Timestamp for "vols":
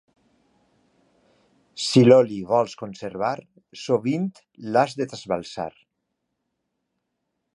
2.53-2.73